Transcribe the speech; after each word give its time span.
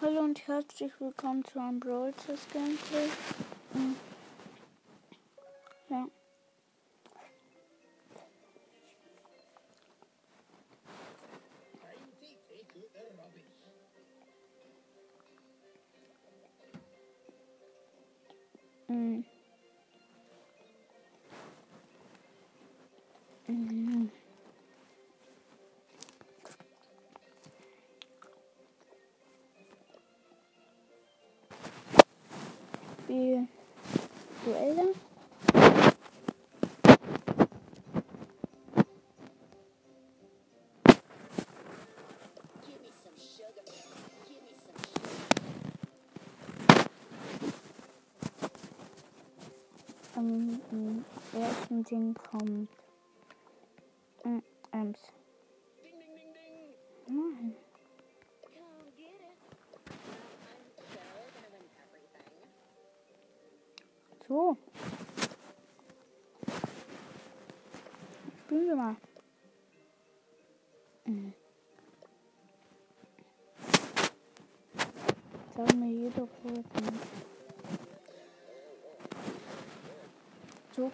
Hallo 0.00 0.20
und 0.20 0.46
herzlich 0.46 0.92
willkommen 1.00 1.44
zu 1.44 1.58
einem 1.58 1.80
Brawl 1.80 2.14
Stars 2.22 2.46
Gameplay. 2.52 3.08
Mhm. 3.74 3.96
Ja. 5.88 6.06
Mhm. 18.86 19.24
Im 50.18 51.04
ersten 51.32 51.84
Ding 51.84 52.12
kommt 52.14 52.68
mm, 54.24 54.38
Ems. 54.72 54.98
Nein. 57.06 57.54
So. 64.26 64.56
Spielen 68.44 68.66
wir 68.66 68.74
mal. 68.76 68.96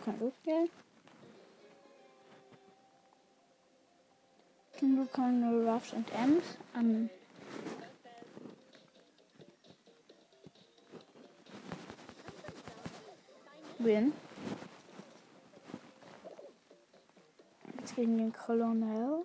Kann 0.02 0.18
losgehen. 0.20 0.68
Und 4.80 4.96
wir 4.96 5.06
können 5.06 5.40
nur 5.40 5.72
Ruffs 5.72 5.92
und 5.92 6.10
Ems 6.12 6.44
an. 6.74 7.08
Win. 13.78 14.12
Jetzt 17.78 17.96
gegen 17.96 18.18
den 18.18 18.32
Colonel. 18.32 19.23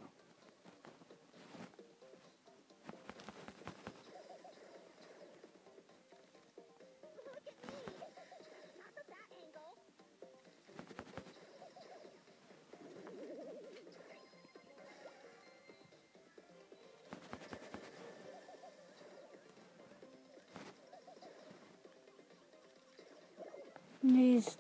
Mist. 24.11 24.59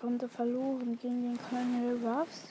Kommt 0.00 0.22
er 0.22 0.28
verloren 0.28 0.98
gegen 1.00 1.22
den 1.22 1.38
Colonel 1.48 1.98
Ruffs. 2.06 2.48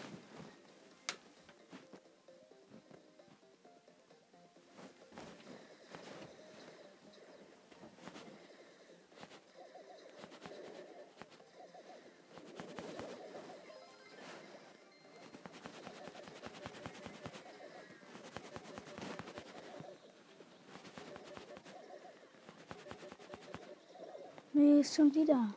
Ist 24.85 24.95
schon 24.95 25.13
wieder. 25.15 25.49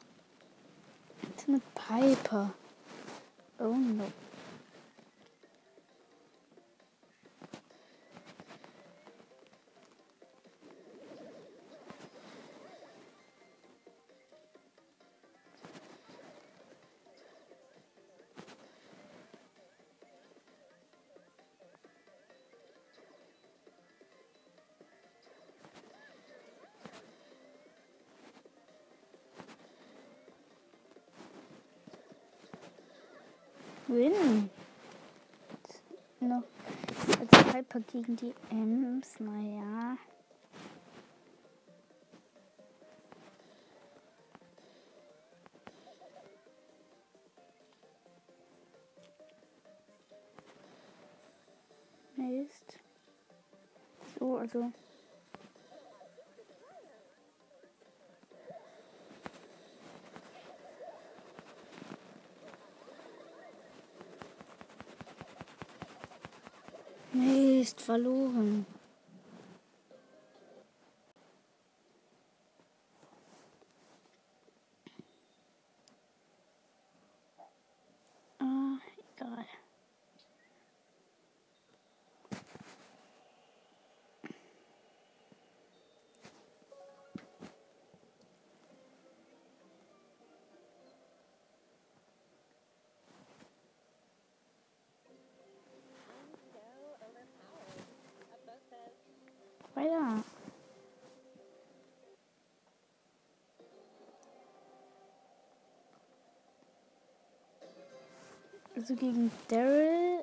Mit 1.46 1.62
Piper. 1.74 2.50
Oh 3.58 3.74
no. 3.74 4.04
Win. 33.88 34.50
Jetzt 35.50 35.82
Noch 36.20 36.42
als 37.18 37.52
Piper 37.52 37.80
gegen 37.80 38.16
die 38.16 38.34
Ems. 38.50 39.18
Naja. 39.18 39.96
Mist. 52.16 52.78
So, 54.18 54.36
also. 54.36 54.70
Mist, 67.12 67.77
verloren. 67.88 68.77
Also 108.78 108.94
gegen 108.94 109.32
Daryl, 109.48 110.22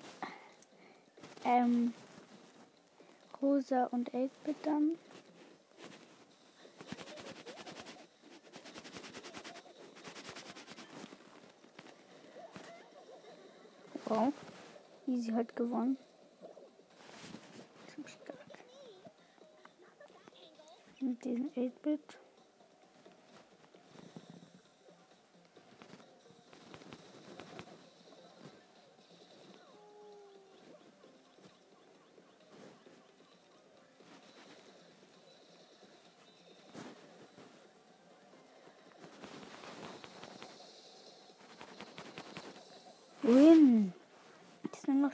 ähm, 1.44 1.94
Rosa 3.42 3.84
und 3.88 4.10
8-Bit 4.14 4.56
dann. 4.64 4.98
Wow. 14.06 14.32
Easy 15.06 15.34
hat 15.34 15.54
gewonnen. 15.54 15.98
Ziemlich 17.94 18.14
stark. 18.14 18.40
Mit 21.02 21.26
diesem 21.26 21.50
8-Bit. 21.50 22.25
Win. 43.26 43.92
Jetzt 44.64 44.88
nur 44.88 44.98
noch 44.98 45.14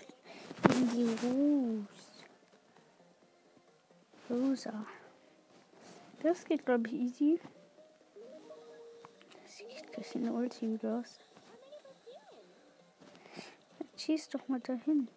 gegen 0.63 0.89
die 0.91 1.15
Rose. 1.25 1.87
Rosa. 4.29 4.85
Das 6.21 6.43
geht, 6.43 6.65
glaube 6.65 6.87
ich, 6.87 6.93
easy. 6.93 7.39
Das 9.41 9.57
sieht 9.57 9.93
gleich 9.93 10.15
in 10.15 10.23
der 10.25 10.33
Ulti. 10.33 10.77
Jetzt 10.81 11.21
schieß 13.95 14.27
doch 14.29 14.45
mal 14.49 14.59
dahin. 14.59 15.07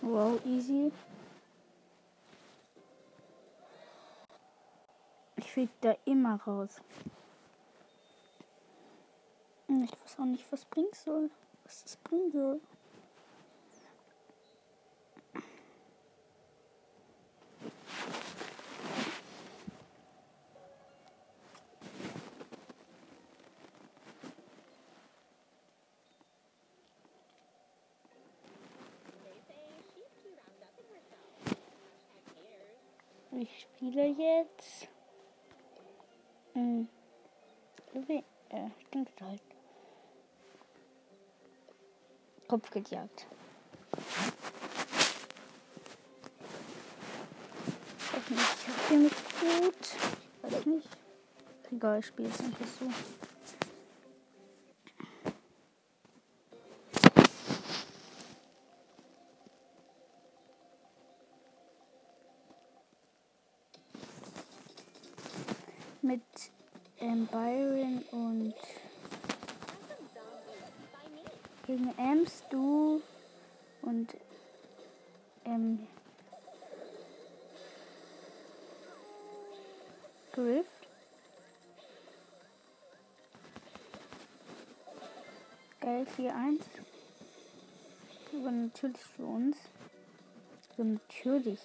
Wow, 0.00 0.40
easy. 0.46 0.90
Ich 5.52 5.54
flieg 5.54 5.80
da 5.82 5.94
immer 6.06 6.40
raus. 6.46 6.80
Ich 9.68 9.92
weiß 9.92 10.18
auch 10.18 10.24
nicht, 10.24 10.50
was 10.50 10.64
bringen 10.64 10.88
soll. 10.94 11.30
Was 11.64 11.84
es 11.84 11.96
bringen 11.98 12.32
soll. 12.32 12.60
Ich 33.32 33.60
spiele 33.60 34.06
jetzt. 34.06 34.88
Hm. 36.62 36.88
Wie? 38.06 38.22
Ja, 38.52 38.70
stimmt 38.86 39.10
halt. 39.20 39.42
Weiß 48.12 48.30
nicht, 48.30 48.40
ich 48.40 48.68
hab 48.68 48.88
den 48.88 49.02
nicht 49.02 49.40
gut. 49.40 49.74
Ich 50.36 50.52
weiß 50.52 50.66
nicht. 50.66 50.88
Egal, 51.72 51.98
ich 51.98 52.06
spiele 52.06 52.28
es 52.28 52.38
einfach 52.38 52.66
so. 52.78 52.86
Mit 66.04 66.20
ähm, 66.98 67.26
Byron 67.28 68.02
und 68.10 68.54
Ems, 71.96 72.42
du 72.50 73.02
und 73.82 74.16
ähm, 75.44 75.86
Griff. 80.32 80.66
Geil, 85.80 86.06
4-1. 86.16 86.60
Aber 88.32 88.50
natürlich 88.50 88.98
für 88.98 89.24
uns. 89.24 89.56
Aber 90.74 90.84
natürlich. 90.84 91.60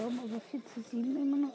Gestorben, 0.00 0.20
aber 0.24 0.40
4 0.40 0.60
zu 0.66 0.82
7 0.82 1.16
immer 1.16 1.36
noch. 1.36 1.52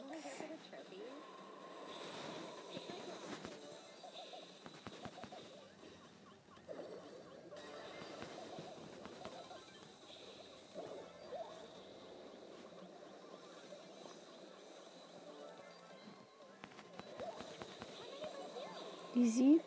Easy. 19.14 19.60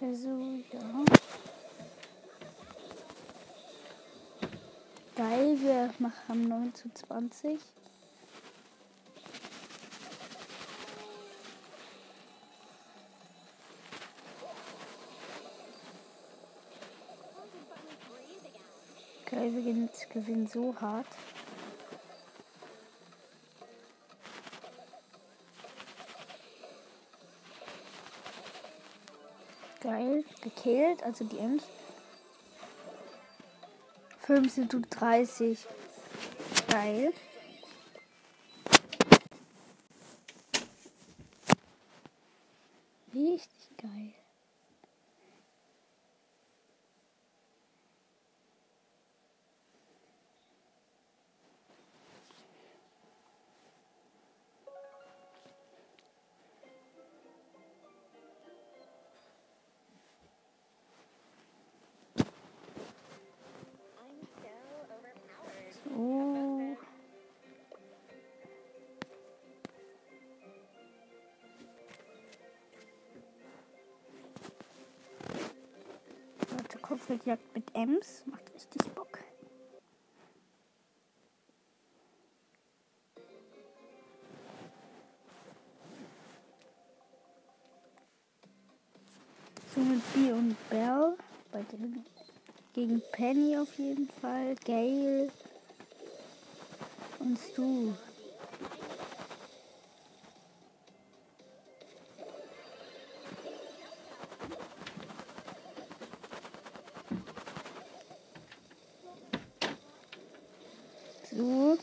Also, 0.00 0.28
ja. 0.28 0.57
Geil, 5.16 5.56
wir 5.60 5.94
machen 5.98 6.46
9 6.48 6.74
zu 6.74 6.92
20. 6.92 7.58
Geil, 19.30 19.52
wir 19.54 19.62
gewinnen- 19.62 20.08
gewinnen 20.10 20.46
so 20.46 20.74
hart. 20.80 21.06
Gekillt, 30.68 31.02
also 31.02 31.24
die 31.24 31.38
Ems. 31.38 31.64
15 34.20 34.68
zu 34.68 34.80
30. 34.80 35.58
Geil. 36.68 37.12
Richtig 43.14 43.76
geil. 43.78 44.14
Kopfgeldjagd 77.08 77.54
mit 77.54 77.64
Ems. 77.74 78.22
Macht 78.26 78.52
richtig 78.54 78.82
Bock. 78.92 79.18
So 89.74 89.80
mit 89.80 90.02
B 90.12 90.32
und 90.32 90.56
Bell. 90.68 91.16
Bei 91.50 91.62
den, 91.62 92.04
gegen 92.74 93.02
Penny 93.12 93.56
auf 93.56 93.72
jeden 93.78 94.10
Fall. 94.20 94.54
Gail. 94.66 95.32
Und 97.20 97.38
Stu. 97.38 97.94
So. 111.38 111.78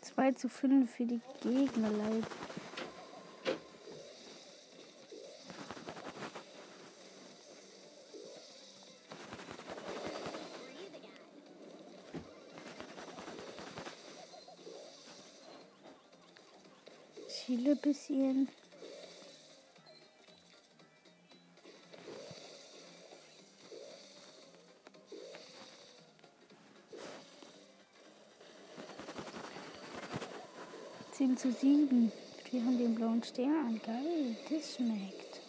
2 0.00 0.32
zu 0.32 0.48
5 0.48 0.90
für 0.90 1.04
die 1.04 1.20
Gegner 1.42 1.90
leid. 1.90 2.24
Chile 17.28 17.76
bisschen. 17.76 18.48
Zu 31.36 31.52
sieben. 31.52 32.10
Wir 32.50 32.64
haben 32.64 32.78
den 32.78 32.94
blauen 32.94 33.22
Stern. 33.22 33.78
Geil, 33.84 34.36
das 34.48 34.76
schmeckt. 34.76 35.40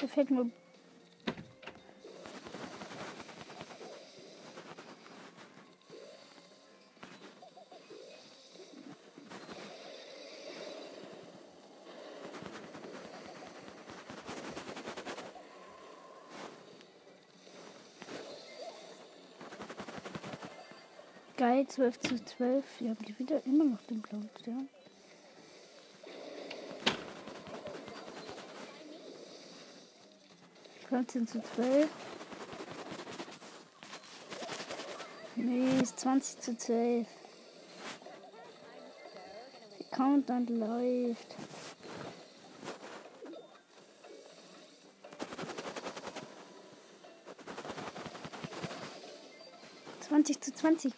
Da 0.00 0.06
fällt 0.06 0.30
mir 0.30 0.50
Geil, 21.46 21.66
12 21.66 22.00
zu 22.00 22.24
12. 22.24 22.64
Wir 22.78 22.88
haben 22.88 23.04
die 23.04 23.18
wieder 23.18 23.44
immer 23.44 23.64
noch 23.64 23.82
den 23.82 24.00
blauen 24.00 24.30
Stern. 24.40 24.66
Fünfzehn 30.88 31.26
zu 31.26 31.42
zwölf. 31.42 31.90
Nee, 35.36 35.82
ist 35.82 36.00
20 36.00 36.40
zu 36.40 36.56
12. 36.56 37.06
Der 39.80 39.86
Countdown 39.90 40.46
läuft. 40.46 41.36
Zwanzig 50.00 50.40
zu 50.40 50.54
zwanzig. 50.54 50.94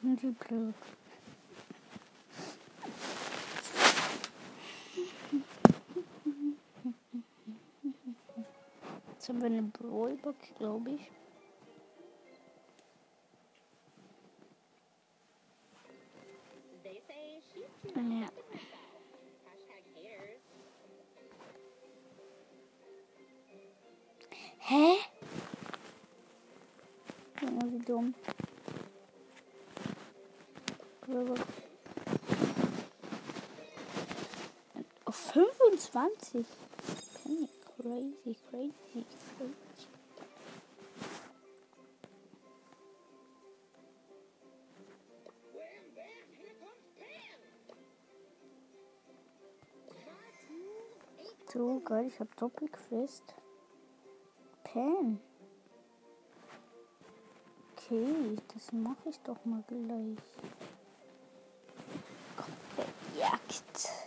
Blöd. 0.00 0.74
Jetzt 9.10 9.28
haben 9.28 9.40
wir 9.40 9.46
eine 9.46 9.62
Brawlbox, 9.62 10.54
glaube 10.56 10.90
ich. 10.92 11.10
25. 35.98 36.46
Penny, 37.24 37.48
crazy, 37.76 38.36
crazy, 38.48 38.72
crazy. 39.36 39.54
So 51.52 51.80
geil, 51.80 52.06
ich 52.06 52.20
hab 52.20 52.36
Doppelquest. 52.36 53.24
Pen. 54.62 55.18
Okay, 57.72 58.36
das 58.54 58.70
mache 58.70 59.08
ich 59.08 59.18
doch 59.20 59.44
mal 59.44 59.64
gleich. 59.66 60.18
Komplett 62.36 63.18
Jagd. 63.18 63.97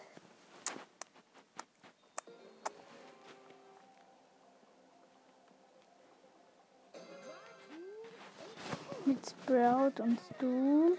Sprout 9.61 10.01
und 10.01 10.19
Stu. 10.19 10.97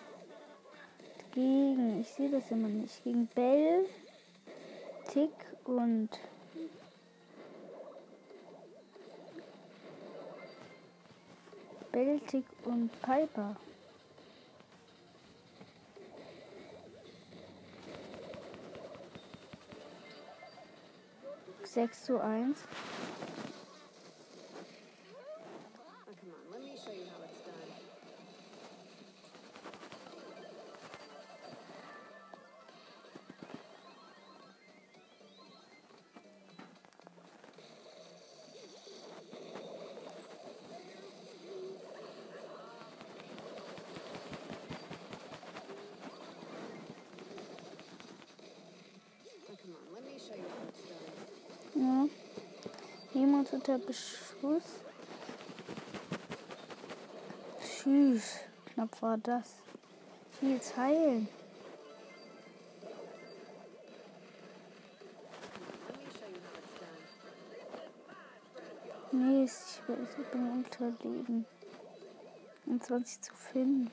Gegen, 1.34 2.00
ich 2.00 2.08
sehe 2.08 2.30
das 2.30 2.48
immer 2.52 2.68
nicht. 2.68 3.02
Gegen 3.02 3.26
Bell, 3.26 3.86
Tick 5.08 5.32
und 5.64 6.10
Beltic 11.90 12.44
und 12.64 12.90
Piper. 13.02 13.56
Sechs 21.64 22.04
zu 22.04 22.20
eins. 22.20 22.58
Jemand 53.42 53.54
unter 53.54 53.78
Beschuss. 53.78 54.62
Tschüss. 57.60 58.38
Knapp 58.66 59.02
war 59.02 59.18
das. 59.18 59.54
Ich 60.32 60.42
will 60.42 60.54
jetzt 60.54 60.76
heilen. 60.76 61.28
Nee, 69.10 69.44
ich 69.44 69.80
bin, 69.86 70.08
ich 70.20 70.26
bin 70.28 70.50
unter 70.52 70.90
Leben. 71.02 71.44
21 72.66 73.22
zu 73.22 73.34
5. 73.34 73.90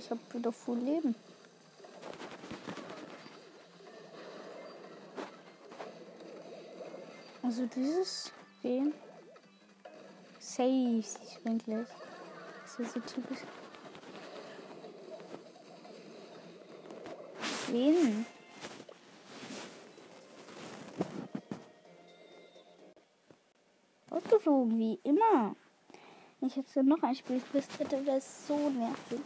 ich 0.00 0.10
habe 0.10 0.20
wieder 0.32 0.50
voll 0.50 0.78
Leben. 0.78 1.14
Also 7.42 7.66
dieses 7.66 8.32
Gehen. 8.62 8.94
Safe, 10.38 10.98
ich 10.98 11.44
bin 11.44 11.58
gleich. 11.58 11.86
Das 12.62 12.78
ist 12.78 12.94
so 12.94 13.00
typisch. 13.00 13.40
Wen? 17.68 18.26
Ausgeflogen, 24.08 24.78
wie 24.78 24.98
immer. 25.04 25.54
Ich 26.40 26.56
jetzt 26.56 26.74
noch 26.76 27.02
ein 27.02 27.14
Spiel 27.14 27.40
gewusst 27.40 27.78
hätte, 27.78 27.96
es 28.10 28.46
so 28.46 28.70
nervig. 28.70 29.20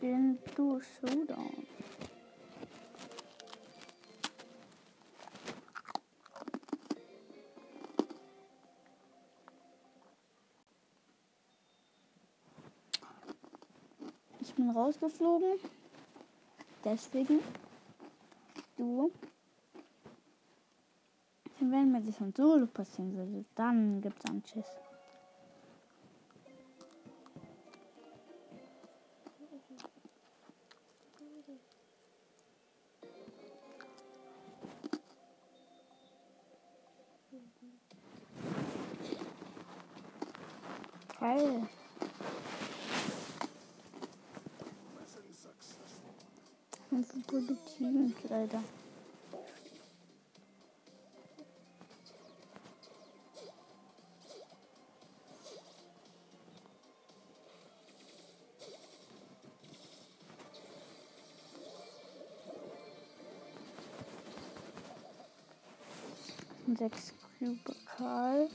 Den 0.00 0.38
du 0.56 0.80
Showdown. 0.80 1.66
Ich 14.40 14.54
bin 14.54 14.70
rausgeflogen. 14.70 15.58
Deswegen 16.82 17.40
du. 18.78 19.12
Wenn 21.60 21.92
mir 21.92 22.00
das 22.00 22.16
von 22.16 22.32
Solo 22.34 22.66
passieren 22.66 23.14
würde, 23.14 23.44
dann 23.54 24.00
gibt's 24.00 24.24
einen 24.24 24.42
Tschüss. 24.42 24.87
Leider. 48.48 48.64
Sechs 66.76 67.14
Kubikal. 67.38 68.48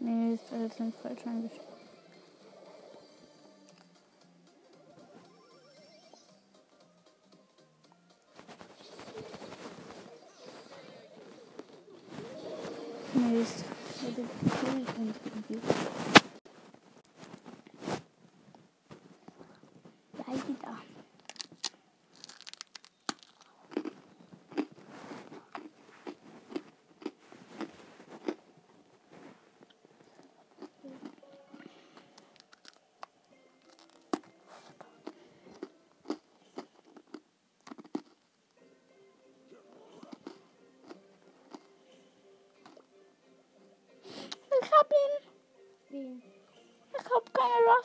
Nee, 0.00 0.34
ist 0.34 0.52
alles 0.52 0.74
falsch 1.00 1.24
eingestellt. 1.24 1.75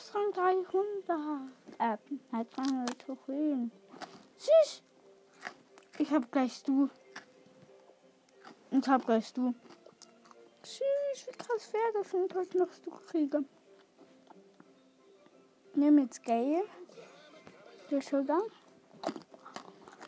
Lost 0.02 0.14
Rang 0.14 0.32
300. 0.32 1.48
Äh, 1.78 1.96
halt 2.32 2.56
300 2.56 2.98
Trophäen. 2.98 3.70
Tschüss. 4.36 4.82
Ich 5.98 6.10
hab 6.10 6.30
gleich 6.32 6.62
du. 6.64 6.88
Ich 8.70 8.88
hab 8.88 9.06
gleich 9.06 9.32
du. 9.32 9.54
Tschüss, 10.62 11.26
wie 11.26 11.32
krass 11.32 11.72
wäre 11.72 11.92
das, 11.94 12.12
wenn 12.12 12.26
ich 12.26 12.34
heute 12.34 12.58
noch 12.58 12.68
du 12.84 12.90
kriege. 13.06 13.44
Nimm 15.74 15.98
jetzt 15.98 16.24
Gale. 16.24 16.64
Der 17.90 18.00
Showdown. 18.00 18.50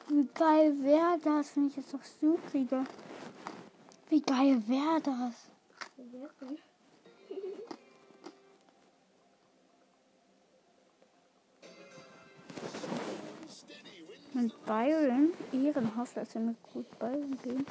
Wie 0.08 0.28
geil 0.34 0.74
wäre 0.82 1.18
das, 1.22 1.56
wenn 1.56 1.68
ich 1.68 1.76
jetzt 1.76 1.92
noch 1.92 2.00
du 2.20 2.38
kriege? 2.50 2.84
Wie 4.08 4.20
geil 4.20 4.62
wäre 4.66 5.00
das? 5.00 5.50
Mit 14.44 14.66
Byron 14.66 15.32
ehrenhaft, 15.54 16.18
dass 16.18 16.34
wir 16.34 16.42
mit 16.42 16.62
gut 16.70 16.84
Byron 16.98 17.38
gehen. 17.42 17.64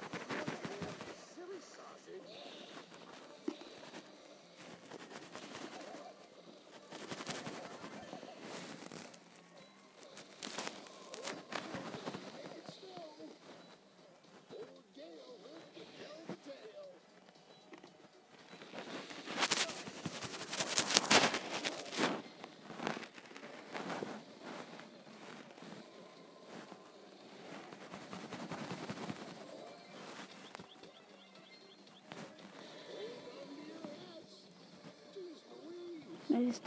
Mist. 36.45 36.63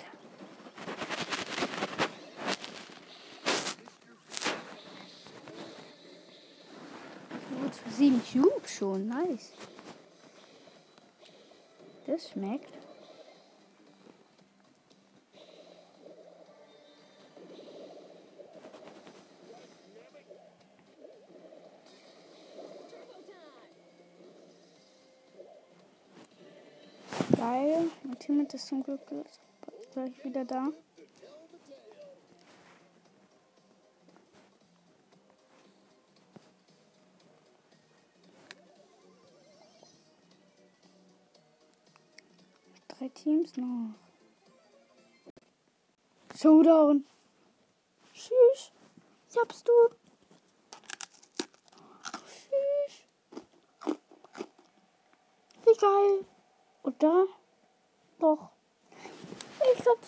Gut, 7.50 7.72
sieben 7.94 8.22
Cube 8.24 8.66
schon, 8.66 9.08
nice. 9.08 9.52
Das 12.06 12.30
schmeckt. 12.30 12.72
Geil. 27.36 27.90
Mein 28.04 28.18
Teammate 28.18 28.56
ist 28.56 28.68
zum 28.68 28.82
Glück 28.82 29.00
gleich 29.96 30.24
wieder 30.24 30.44
da. 30.44 30.68
Drei 42.88 43.08
Teams 43.08 43.56
noch. 43.56 43.94
Showdown. 46.34 47.06
Tschüss. 48.12 48.72
Ich 49.30 49.38
hab's 49.38 49.64
du. 49.64 49.72
Tschüss. 52.28 53.94
Wie 55.64 55.80
geil. 55.80 56.26
Oder? 56.82 57.26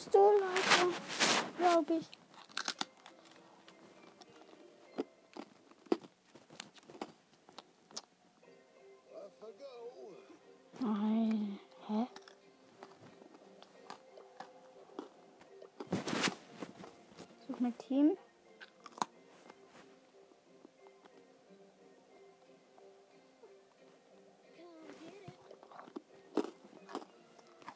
Leute. 0.06 0.38
Glaube 1.58 1.94
ich. 1.94 2.08
Nein. 10.80 11.58
Hä? 11.88 12.06
Such 17.46 17.58
mein 17.58 17.76
Team. 17.78 18.16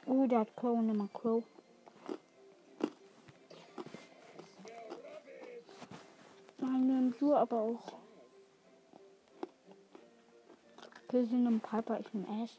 Oh, 0.06 0.26
der 0.26 0.40
hat 0.40 0.56
Crow, 0.56 0.80
nimm 0.80 0.98
mal 0.98 1.08
Crow. 1.12 1.42
Nein, 6.62 6.86
nimm 6.86 7.18
du 7.18 7.34
aber 7.34 7.60
auch. 7.60 7.98
Wir 11.10 11.26
sind 11.26 11.44
im 11.44 11.60
Piper, 11.60 11.98
ich 11.98 12.08
bin 12.12 12.24
Ash. 12.40 12.56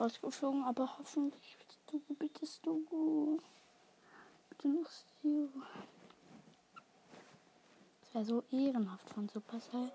Rausgeflogen, 0.00 0.64
aber 0.64 0.98
hoffentlich 0.98 1.56
bist 1.56 1.78
du, 1.86 2.14
bittest 2.16 2.66
du. 2.66 3.38
Bitte 4.50 4.68
noch 4.68 4.90
Zero. 5.20 5.62
Das 8.00 8.14
wäre 8.14 8.24
so 8.24 8.42
ehrenhaft 8.50 9.08
von 9.10 9.28
Supercell. 9.28 9.92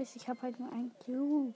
Weiß, 0.00 0.16
ich 0.16 0.26
habe 0.30 0.40
halt 0.40 0.58
nur 0.58 0.72
einen 0.72 0.90
Cube. 1.04 1.52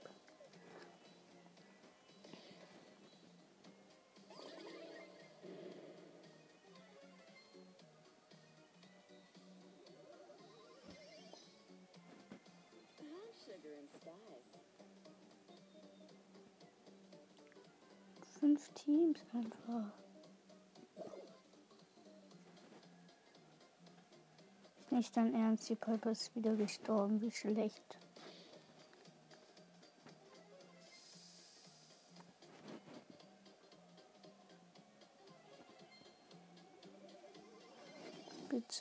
Fünf 18.39 18.69
Teams 18.75 19.19
einfach. 19.33 19.91
Ist 24.79 24.91
nicht 24.91 25.17
dein 25.17 25.33
Ernst, 25.33 25.67
die 25.67 25.73
Piper 25.73 26.11
ist 26.11 26.35
wieder 26.35 26.55
gestorben. 26.55 27.19
Wie 27.21 27.31
schlecht. 27.31 28.04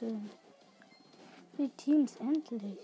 Bitte. 0.00 0.20
Wie 1.56 1.68
Teams 1.68 2.16
endlich. 2.16 2.78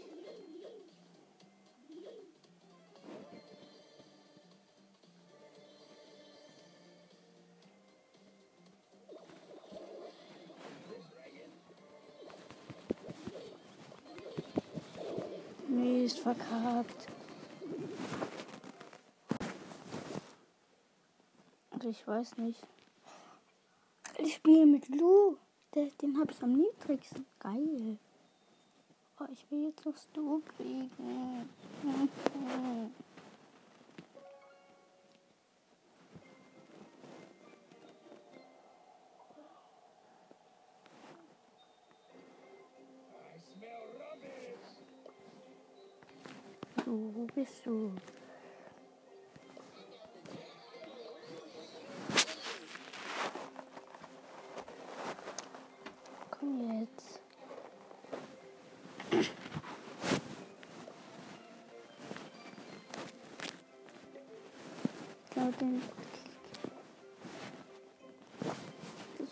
Mist, 15.67 16.21
verkackt. 16.21 17.09
Also 21.71 21.89
ich 21.89 22.07
weiß 22.07 22.37
nicht. 22.37 22.63
Ich 24.19 24.35
spiele 24.35 24.67
mit 24.67 24.89
Lou. 24.89 25.39
Der, 25.73 25.87
den 26.03 26.19
habe 26.19 26.33
ich 26.33 26.43
am 26.43 26.53
niedrigsten. 26.55 27.25
Geil. 27.39 27.97
Oh, 29.21 29.25
ich 29.33 29.49
will 29.51 29.67
jetzt 29.67 29.85
noch 29.85 29.97
Stu 29.97 30.41
kriegen. 30.57 31.49
Du, 46.85 47.15
wo 47.15 47.27
bist 47.33 47.65
du? 47.65 47.93
Den. 65.59 65.83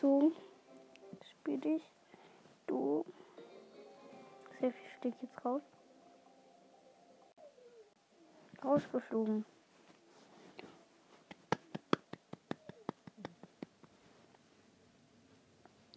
So. 0.00 0.32
Spiel 1.30 1.58
dich. 1.58 1.82
Du. 2.66 3.04
Safe, 4.60 4.74
ich 4.84 5.00
flieg 5.00 5.14
jetzt 5.22 5.44
raus. 5.44 5.62
Rausgeflogen. 8.64 9.44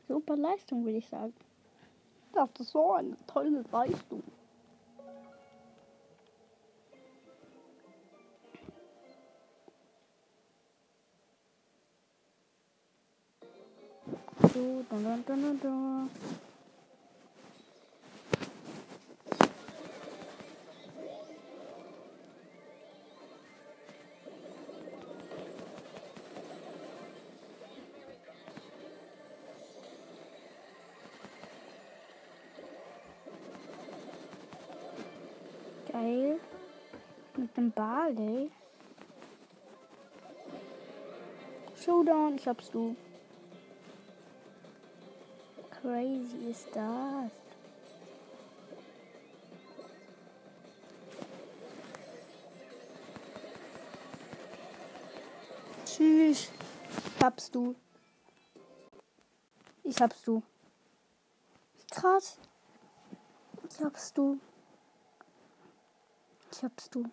Super 0.07 0.36
Leistung, 0.36 0.86
würde 0.86 0.97
ich 0.97 1.07
sagen. 1.07 1.34
Das 2.34 2.49
ist 2.60 2.71
so 2.71 2.93
eine 2.93 3.17
tolle 3.27 3.63
Leistung. 3.71 4.23
Dun, 15.27 15.41
dun, 15.41 15.60
dun. 15.60 16.10
Geil. 35.91 36.39
Mit 37.38 37.57
dem 37.57 37.71
Barley. 37.71 38.51
Showdown, 41.75 42.36
ich 42.36 42.47
hab's 42.47 42.69
du. 42.71 42.95
Crazy 45.82 46.52
ist 46.52 46.67
das. 46.76 47.32
Tschüss. 55.86 56.52
Ich 57.17 57.24
hab's 57.24 57.50
du. 57.50 57.76
Ich 59.84 60.00
hab's 60.00 60.22
du. 60.22 60.44
Krass. 61.89 62.38
Ich 63.67 63.84
hab's 63.84 64.13
du. 64.13 64.39
Ich 66.52 66.63
hab's 66.63 66.89
du. 66.91 67.06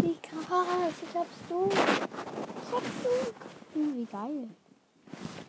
Wie 0.00 0.16
krass, 0.20 0.94
ich 1.02 1.16
hab's 1.16 1.38
du. 1.48 1.68
Ich 1.68 2.72
hab's 2.72 2.88
du. 3.02 3.80
Hm, 3.80 3.96
Wie 3.96 4.04
geil. 4.06 4.48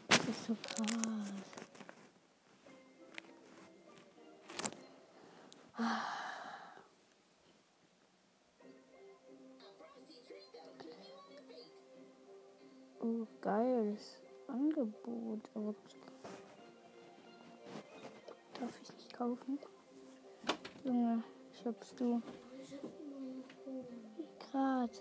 Das 0.08 0.18
ist 0.28 0.46
so 0.48 0.56
krass. 0.56 1.53
Oh, 13.00 13.26
geiles 13.42 14.20
Angebot. 14.48 15.50
Darf 18.54 18.82
ich 18.84 18.94
nicht 18.94 19.14
kaufen? 19.14 19.58
Junge, 20.84 21.24
hab's 21.66 21.96
du. 21.96 22.22
Grad. 24.52 24.92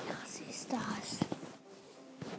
Wie 0.00 0.08
krass 0.08 0.40
ist 0.48 0.72
das? 0.72 1.20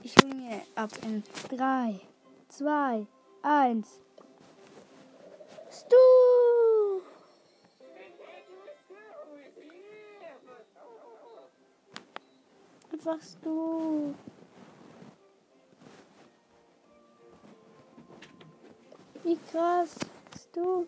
Ich 0.02 0.16
hol 0.18 0.34
mir 0.34 0.64
ab 0.76 0.90
in 1.04 1.24
3, 1.50 2.02
2, 2.50 3.06
eins. 3.46 4.02
Stu! 5.70 5.96
Einfach 12.92 13.22
Stu. 13.22 14.16
Wie 19.24 19.38
krass. 19.52 19.96
Stu. 20.38 20.86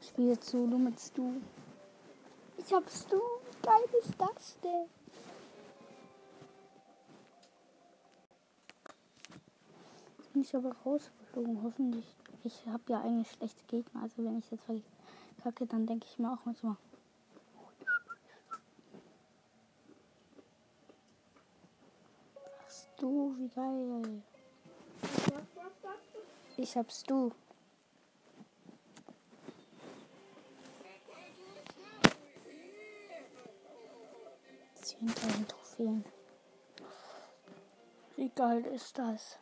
Spiel 0.00 0.42
Solo 0.42 0.78
mit 0.78 0.98
Stu. 0.98 1.40
Ich 2.58 2.72
hab's 2.72 3.02
Stu. 3.02 3.25
Geil 3.66 3.82
ist 4.00 4.14
das 4.16 4.60
denn? 4.60 4.88
Jetzt 10.18 10.32
bin 10.32 10.42
ich 10.42 10.54
aber 10.54 10.70
rausgeflogen, 10.84 11.64
hoffentlich. 11.64 12.04
Ich 12.44 12.64
habe 12.68 12.84
ja 12.86 13.00
eigentlich 13.00 13.28
schlechte 13.32 13.64
Gegner, 13.66 14.02
also 14.02 14.18
wenn 14.18 14.38
ich 14.38 14.48
jetzt 14.52 14.66
verkacke, 15.42 15.66
dann 15.66 15.84
denke 15.84 16.06
ich 16.08 16.16
mir 16.20 16.32
auch 16.32 16.44
manchmal. 16.44 16.76
Was 22.62 22.88
du, 22.98 23.34
wie 23.36 23.48
geil. 23.48 24.22
Ich 26.56 26.76
hab's 26.76 27.02
du. 27.02 27.32
Zehntausend 34.98 35.48
Trophäen. 35.50 36.04
Wie 38.16 38.30
geil 38.30 38.64
ist 38.64 38.96
das? 38.96 39.38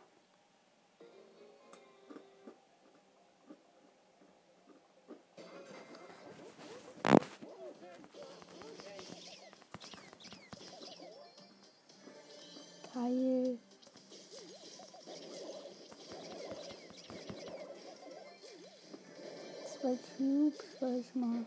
Geil. 12.92 13.58
Zwei 19.66 19.98
Cubes, 20.16 20.58
ich 20.98 21.14
mal. 21.14 21.44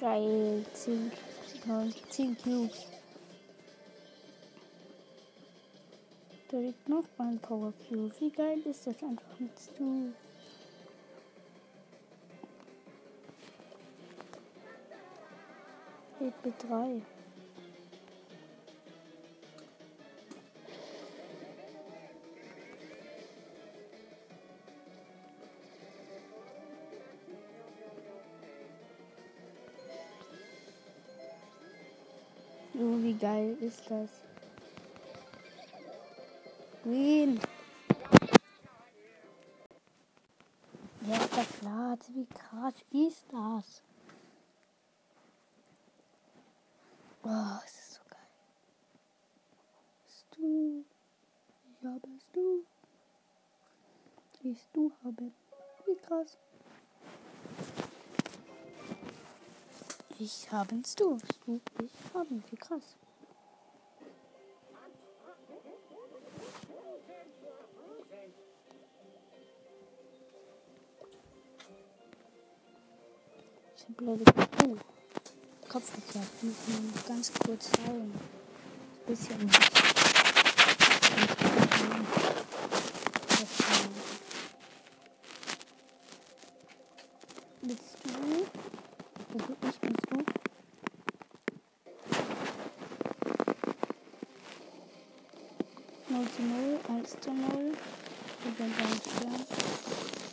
Geil, 0.00 0.64
10, 0.74 1.10
10 2.08 2.38
Cubes. 2.38 2.86
Da 6.50 6.58
liegt 6.58 6.88
noch 6.88 7.04
ein 7.18 7.38
Power 7.40 7.72
Cube. 7.88 8.12
Wie 8.20 8.30
geil 8.30 8.60
ist 8.64 8.86
das 8.86 9.02
einfach 9.02 9.40
mit 9.40 9.50
Stu? 9.58 10.12
Geht 16.20 16.44
mit 16.44 16.62
3. 16.62 17.02
geil 33.18 33.56
ist 33.60 33.82
das? 33.90 34.10
Green. 36.84 37.40
Erster 41.08 41.44
Platz. 41.60 42.10
Wie 42.14 42.26
krass 42.26 42.74
ist 42.92 43.24
das? 43.30 43.82
Oh, 47.24 47.58
es 47.64 47.72
ist 47.72 47.94
so 47.94 48.00
geil. 48.08 48.28
Bist 50.06 50.26
du? 50.36 50.84
Ich 51.72 51.84
habe 51.84 52.08
es 52.16 52.24
du. 52.32 52.64
Ich 54.42 54.68
du 54.72 54.92
habe. 55.04 55.32
Wie 55.86 55.96
krass. 55.96 56.38
Ich 60.20 60.50
haben's 60.50 60.94
du. 60.94 61.18
Du, 61.46 61.60
ich 61.82 62.14
haben. 62.14 62.42
Wie 62.50 62.56
krass. 62.56 62.96
Ich 74.00 74.06
hab 74.06 74.16
blöde 74.16 74.32
oh, 74.64 74.76
Kopf 75.68 75.92
geklappt. 75.92 76.42
Muss 76.42 76.54
man 76.68 76.92
ganz 77.08 77.32
kurz 77.44 77.70
hauen. 77.84 78.12
Bisschen. 79.06 79.50
Bist 87.62 87.96
du? 88.04 88.46
Also 89.32 89.56
ich 89.68 89.80
bin's 89.80 90.02
du. 90.10 90.16
Null 96.08 96.26
zu 96.36 96.42
null, 96.42 96.78
eins 96.88 97.16
zu 97.20 97.30
null. 97.32 97.72
Über 98.44 98.64
deinen 98.64 99.00
Stern. 99.00 99.44
Geil. 99.48 100.27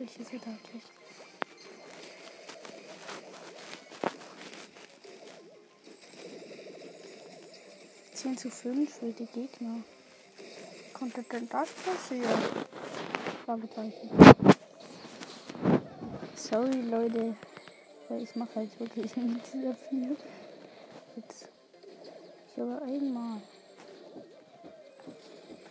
Kirche 0.00 0.24
sieht 0.24 0.40
deutlich. 0.46 0.82
Zehn 8.14 8.38
zu 8.38 8.50
fünf 8.50 8.94
für 8.94 9.12
die 9.12 9.26
Gegner. 9.26 9.82
Konnte 10.94 11.22
denn 11.24 11.46
das 11.50 11.68
passieren? 11.72 12.40
Fragezeichen. 13.44 14.10
Sorry 16.34 16.80
Leute, 16.80 17.36
ich 18.22 18.34
mache 18.36 18.54
halt 18.54 18.80
wirklich 18.80 19.14
nicht 19.16 19.46
sehr 19.48 19.74
viel. 19.74 20.16
Jetzt 21.16 21.50
ich 22.48 22.62
aber 22.62 22.80
einmal. 22.80 23.42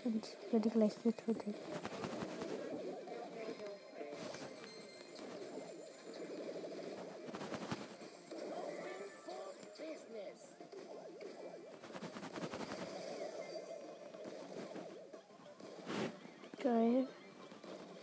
Und 0.04 0.24
werde 0.52 0.70
gleich 0.70 0.94
getötet. 1.02 1.56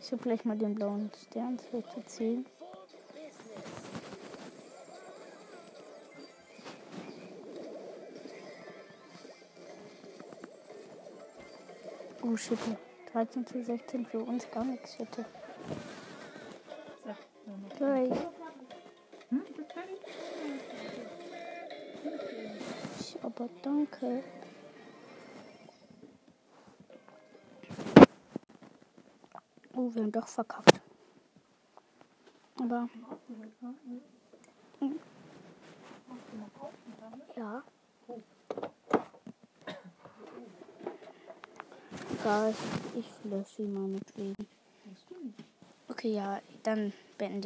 Ich 0.07 0.13
habe 0.13 0.23
gleich 0.23 0.45
mal 0.45 0.57
den 0.57 0.77
blauen 0.77 1.11
Stern 1.21 1.59
2 1.59 1.81
zu 1.83 2.01
10. 2.01 2.47
Oh 12.23 12.37
shit, 12.37 12.57
13 13.13 13.47
zu 13.49 13.65
16 13.65 14.07
für 14.07 14.21
uns 14.21 14.49
gar 14.53 14.63
nichts 14.65 14.97
noch. 14.97 15.09
Gleich. 17.77 18.13
Aber 23.25 23.49
danke. 23.61 24.23
Oh, 29.87 29.95
wir 29.95 30.03
haben 30.03 30.11
doch 30.11 30.27
verkackt. 30.27 30.81
Aber 32.61 32.89
ja. 37.37 37.63
Egal, 42.21 42.55
ich 42.97 43.31
lösche 43.31 43.57
sie 43.59 43.69
meinetwegen. 43.69 44.35
Okay, 45.89 46.15
ja, 46.15 46.41
dann 46.65 46.93
beende 47.17 47.39
ich 47.39 47.45